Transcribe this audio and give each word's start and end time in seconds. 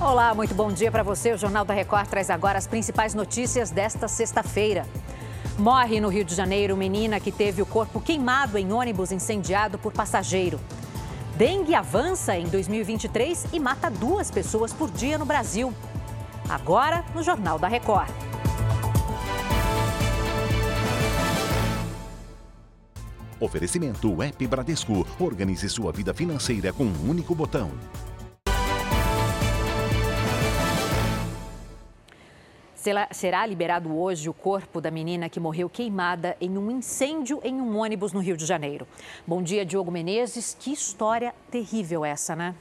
Olá, 0.00 0.34
muito 0.34 0.54
bom 0.54 0.72
dia 0.72 0.90
para 0.90 1.02
você. 1.02 1.30
O 1.30 1.36
Jornal 1.36 1.62
da 1.62 1.74
Record 1.74 2.08
traz 2.08 2.30
agora 2.30 2.56
as 2.56 2.66
principais 2.66 3.12
notícias 3.12 3.70
desta 3.70 4.08
sexta-feira. 4.08 4.86
Morre 5.58 6.00
no 6.00 6.08
Rio 6.08 6.24
de 6.24 6.34
Janeiro 6.34 6.74
menina 6.74 7.20
que 7.20 7.30
teve 7.30 7.60
o 7.60 7.66
corpo 7.66 8.00
queimado 8.00 8.56
em 8.56 8.72
ônibus 8.72 9.12
incendiado 9.12 9.78
por 9.78 9.92
passageiro. 9.92 10.58
Dengue 11.36 11.74
avança 11.74 12.34
em 12.34 12.46
2023 12.46 13.48
e 13.52 13.60
mata 13.60 13.90
duas 13.90 14.30
pessoas 14.30 14.72
por 14.72 14.90
dia 14.90 15.18
no 15.18 15.26
Brasil. 15.26 15.70
Agora, 16.48 17.04
no 17.14 17.22
Jornal 17.22 17.58
da 17.58 17.68
Record. 17.68 18.08
Oferecimento 23.38 24.22
App 24.22 24.46
Bradesco. 24.46 25.06
Organize 25.18 25.68
sua 25.68 25.92
vida 25.92 26.14
financeira 26.14 26.72
com 26.72 26.84
um 26.84 27.10
único 27.10 27.34
botão. 27.34 27.70
Será 33.10 33.44
liberado 33.44 33.94
hoje 33.94 34.26
o 34.30 34.32
corpo 34.32 34.80
da 34.80 34.90
menina 34.90 35.28
que 35.28 35.38
morreu 35.38 35.68
queimada 35.68 36.34
em 36.40 36.56
um 36.56 36.70
incêndio 36.70 37.38
em 37.44 37.60
um 37.60 37.76
ônibus 37.76 38.14
no 38.14 38.20
Rio 38.20 38.38
de 38.38 38.46
Janeiro. 38.46 38.88
Bom 39.26 39.42
dia, 39.42 39.66
Diogo 39.66 39.90
Menezes. 39.90 40.56
Que 40.58 40.72
história 40.72 41.34
terrível 41.50 42.06
essa, 42.06 42.34
né? 42.34 42.54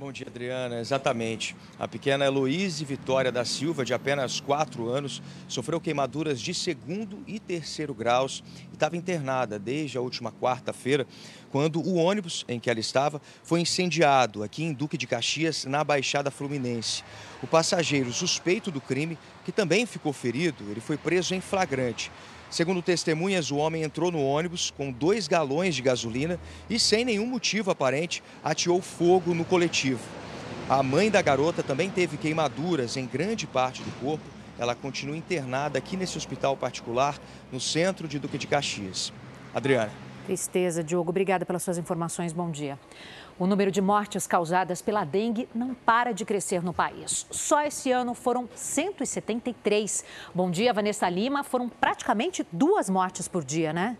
Bom 0.00 0.12
dia, 0.12 0.28
Adriana. 0.28 0.78
Exatamente. 0.78 1.56
A 1.76 1.88
pequena 1.88 2.24
Heloíse 2.24 2.84
Vitória 2.84 3.32
da 3.32 3.44
Silva, 3.44 3.84
de 3.84 3.92
apenas 3.92 4.38
4 4.38 4.88
anos, 4.88 5.20
sofreu 5.48 5.80
queimaduras 5.80 6.40
de 6.40 6.54
segundo 6.54 7.18
e 7.26 7.40
terceiro 7.40 7.92
graus 7.92 8.44
e 8.70 8.74
estava 8.74 8.96
internada 8.96 9.58
desde 9.58 9.98
a 9.98 10.00
última 10.00 10.30
quarta-feira, 10.30 11.04
quando 11.50 11.80
o 11.80 11.96
ônibus 11.96 12.44
em 12.46 12.60
que 12.60 12.70
ela 12.70 12.78
estava 12.78 13.20
foi 13.42 13.60
incendiado 13.60 14.44
aqui 14.44 14.62
em 14.62 14.72
Duque 14.72 14.96
de 14.96 15.04
Caxias, 15.04 15.64
na 15.64 15.82
Baixada 15.82 16.30
Fluminense. 16.30 17.02
O 17.42 17.48
passageiro 17.48 18.12
suspeito 18.12 18.70
do 18.70 18.80
crime, 18.80 19.18
que 19.44 19.50
também 19.50 19.84
ficou 19.84 20.12
ferido, 20.12 20.62
ele 20.70 20.80
foi 20.80 20.96
preso 20.96 21.34
em 21.34 21.40
flagrante. 21.40 22.12
Segundo 22.50 22.80
testemunhas, 22.80 23.50
o 23.50 23.56
homem 23.56 23.82
entrou 23.82 24.10
no 24.10 24.24
ônibus 24.24 24.70
com 24.70 24.90
dois 24.90 25.28
galões 25.28 25.74
de 25.74 25.82
gasolina 25.82 26.40
e, 26.68 26.78
sem 26.80 27.04
nenhum 27.04 27.26
motivo 27.26 27.70
aparente, 27.70 28.22
ateou 28.42 28.80
fogo 28.80 29.34
no 29.34 29.44
coletivo. 29.44 30.00
A 30.68 30.82
mãe 30.82 31.10
da 31.10 31.20
garota 31.20 31.62
também 31.62 31.90
teve 31.90 32.16
queimaduras 32.16 32.96
em 32.96 33.06
grande 33.06 33.46
parte 33.46 33.82
do 33.82 33.90
corpo. 34.00 34.24
Ela 34.58 34.74
continua 34.74 35.16
internada 35.16 35.78
aqui 35.78 35.96
nesse 35.96 36.16
hospital 36.16 36.56
particular, 36.56 37.18
no 37.52 37.60
centro 37.60 38.08
de 38.08 38.18
Duque 38.18 38.38
de 38.38 38.46
Caxias. 38.46 39.12
Adriana. 39.54 40.07
Tristeza, 40.28 40.84
Diogo. 40.84 41.08
Obrigada 41.08 41.46
pelas 41.46 41.62
suas 41.62 41.78
informações. 41.78 42.34
Bom 42.34 42.50
dia. 42.50 42.78
O 43.38 43.46
número 43.46 43.70
de 43.70 43.80
mortes 43.80 44.26
causadas 44.26 44.82
pela 44.82 45.02
dengue 45.02 45.48
não 45.54 45.72
para 45.72 46.12
de 46.12 46.22
crescer 46.26 46.62
no 46.62 46.74
país. 46.74 47.26
Só 47.30 47.62
esse 47.62 47.90
ano 47.90 48.12
foram 48.12 48.46
173. 48.54 50.04
Bom 50.34 50.50
dia, 50.50 50.70
Vanessa 50.74 51.08
Lima. 51.08 51.42
Foram 51.42 51.66
praticamente 51.66 52.46
duas 52.52 52.90
mortes 52.90 53.26
por 53.26 53.42
dia, 53.42 53.72
né? 53.72 53.96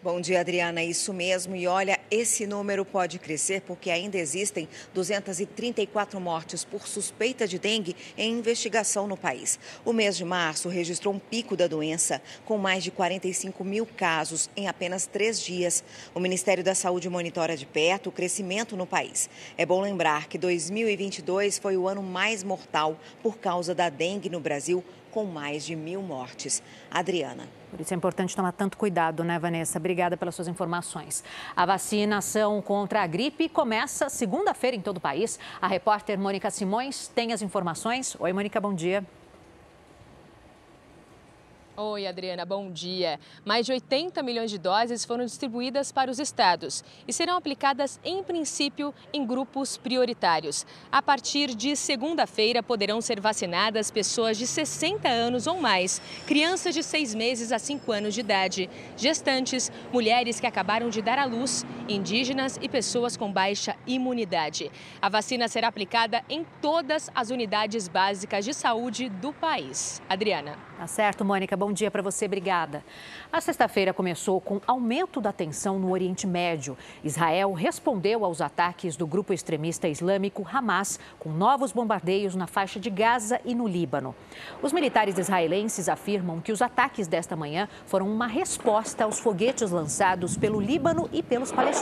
Bom 0.00 0.20
dia, 0.20 0.38
Adriana. 0.38 0.80
Isso 0.80 1.12
mesmo. 1.12 1.56
E 1.56 1.66
olha, 1.66 1.98
esse 2.08 2.46
número 2.46 2.84
pode 2.84 3.18
crescer 3.18 3.62
porque 3.62 3.90
ainda 3.90 4.16
existem 4.16 4.68
234 4.94 6.20
mortes 6.20 6.62
por 6.62 6.86
suspeita 6.86 7.48
de 7.48 7.58
dengue 7.58 7.96
em 8.16 8.30
investigação 8.38 9.08
no 9.08 9.16
país. 9.16 9.58
O 9.84 9.92
mês 9.92 10.16
de 10.16 10.24
março 10.24 10.68
registrou 10.68 11.12
um 11.12 11.18
pico 11.18 11.56
da 11.56 11.66
doença, 11.66 12.22
com 12.44 12.56
mais 12.56 12.84
de 12.84 12.92
45 12.92 13.64
mil 13.64 13.84
casos 13.84 14.48
em 14.56 14.68
apenas 14.68 15.04
três 15.04 15.40
dias. 15.42 15.82
O 16.14 16.20
Ministério 16.20 16.62
da 16.62 16.76
Saúde 16.76 17.08
monitora 17.08 17.56
de 17.56 17.66
perto 17.66 18.10
o 18.10 18.12
crescimento 18.12 18.76
no 18.76 18.86
país. 18.86 19.28
É 19.56 19.66
bom 19.66 19.80
lembrar 19.80 20.28
que 20.28 20.38
2022 20.38 21.58
foi 21.58 21.76
o 21.76 21.88
ano 21.88 22.04
mais 22.04 22.44
mortal 22.44 23.00
por 23.20 23.38
causa 23.38 23.74
da 23.74 23.88
dengue 23.88 24.30
no 24.30 24.38
Brasil, 24.38 24.84
com 25.18 25.24
mais 25.24 25.66
de 25.66 25.74
mil 25.74 26.00
mortes. 26.00 26.62
Adriana. 26.88 27.48
Por 27.72 27.80
isso 27.80 27.92
é 27.92 27.96
importante 27.96 28.36
tomar 28.36 28.52
tanto 28.52 28.78
cuidado, 28.78 29.24
né, 29.24 29.36
Vanessa? 29.36 29.76
Obrigada 29.76 30.16
pelas 30.16 30.32
suas 30.32 30.46
informações. 30.46 31.24
A 31.56 31.66
vacinação 31.66 32.62
contra 32.62 33.02
a 33.02 33.06
gripe 33.06 33.48
começa 33.48 34.08
segunda-feira 34.08 34.76
em 34.76 34.80
todo 34.80 34.98
o 34.98 35.00
país. 35.00 35.36
A 35.60 35.66
repórter 35.66 36.16
Mônica 36.16 36.48
Simões 36.52 37.08
tem 37.08 37.32
as 37.32 37.42
informações. 37.42 38.16
Oi, 38.20 38.32
Mônica, 38.32 38.60
bom 38.60 38.72
dia. 38.72 39.04
Oi, 41.80 42.08
Adriana, 42.08 42.44
bom 42.44 42.72
dia. 42.72 43.20
Mais 43.44 43.64
de 43.64 43.70
80 43.70 44.20
milhões 44.20 44.50
de 44.50 44.58
doses 44.58 45.04
foram 45.04 45.24
distribuídas 45.24 45.92
para 45.92 46.10
os 46.10 46.18
estados 46.18 46.82
e 47.06 47.12
serão 47.12 47.36
aplicadas, 47.36 48.00
em 48.04 48.20
princípio, 48.20 48.92
em 49.12 49.24
grupos 49.24 49.76
prioritários. 49.76 50.66
A 50.90 51.00
partir 51.00 51.54
de 51.54 51.76
segunda-feira, 51.76 52.64
poderão 52.64 53.00
ser 53.00 53.20
vacinadas 53.20 53.92
pessoas 53.92 54.36
de 54.36 54.44
60 54.44 55.08
anos 55.08 55.46
ou 55.46 55.60
mais, 55.60 56.02
crianças 56.26 56.74
de 56.74 56.82
6 56.82 57.14
meses 57.14 57.52
a 57.52 57.60
5 57.60 57.92
anos 57.92 58.12
de 58.12 58.22
idade, 58.22 58.68
gestantes, 58.96 59.70
mulheres 59.92 60.40
que 60.40 60.48
acabaram 60.48 60.90
de 60.90 61.00
dar 61.00 61.20
à 61.20 61.26
luz, 61.26 61.64
indígenas 61.88 62.58
e 62.60 62.68
pessoas 62.68 63.16
com 63.16 63.32
baixa 63.32 63.74
imunidade. 63.86 64.70
A 65.00 65.08
vacina 65.08 65.48
será 65.48 65.68
aplicada 65.68 66.22
em 66.28 66.44
todas 66.60 67.10
as 67.14 67.30
unidades 67.30 67.88
básicas 67.88 68.44
de 68.44 68.52
saúde 68.52 69.08
do 69.08 69.32
país. 69.32 70.02
Adriana. 70.08 70.56
Tá 70.76 70.86
certo, 70.86 71.24
Mônica. 71.24 71.56
Bom 71.56 71.72
dia 71.72 71.90
para 71.90 72.02
você. 72.02 72.26
Obrigada. 72.26 72.84
A 73.32 73.40
sexta-feira 73.40 73.92
começou 73.92 74.40
com 74.40 74.60
aumento 74.66 75.20
da 75.20 75.32
tensão 75.32 75.78
no 75.78 75.90
Oriente 75.90 76.26
Médio. 76.26 76.76
Israel 77.02 77.52
respondeu 77.52 78.24
aos 78.24 78.40
ataques 78.40 78.96
do 78.96 79.06
grupo 79.06 79.32
extremista 79.32 79.88
islâmico 79.88 80.46
Hamas 80.52 81.00
com 81.18 81.30
novos 81.30 81.72
bombardeios 81.72 82.36
na 82.36 82.46
faixa 82.46 82.78
de 82.78 82.90
Gaza 82.90 83.40
e 83.44 83.54
no 83.54 83.66
Líbano. 83.66 84.14
Os 84.62 84.72
militares 84.72 85.18
israelenses 85.18 85.88
afirmam 85.88 86.40
que 86.40 86.52
os 86.52 86.62
ataques 86.62 87.08
desta 87.08 87.34
manhã 87.34 87.68
foram 87.86 88.08
uma 88.08 88.26
resposta 88.26 89.04
aos 89.04 89.18
foguetes 89.18 89.70
lançados 89.70 90.36
pelo 90.36 90.60
Líbano 90.60 91.08
e 91.12 91.22
pelos 91.22 91.50
palestinos 91.50 91.77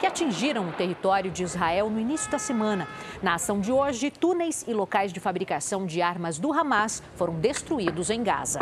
que 0.00 0.06
atingiram 0.06 0.68
o 0.68 0.72
território 0.72 1.30
de 1.30 1.44
Israel 1.44 1.88
no 1.88 2.00
início 2.00 2.28
da 2.30 2.40
semana. 2.40 2.88
Na 3.22 3.34
ação 3.34 3.60
de 3.60 3.70
hoje, 3.70 4.10
túneis 4.10 4.64
e 4.66 4.72
locais 4.72 5.12
de 5.12 5.20
fabricação 5.20 5.86
de 5.86 6.02
armas 6.02 6.38
do 6.38 6.52
Hamas 6.52 7.02
foram 7.14 7.34
destruídos 7.34 8.10
em 8.10 8.16
em 8.16 8.22
Gaza. 8.22 8.60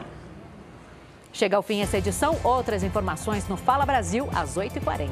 Chega 1.32 1.56
ao 1.56 1.62
fim 1.62 1.80
essa 1.80 1.98
edição. 1.98 2.38
Outras 2.44 2.82
informações 2.82 3.48
no 3.48 3.56
Fala 3.56 3.86
Brasil 3.86 4.28
às 4.34 4.56
8h40. 4.56 5.08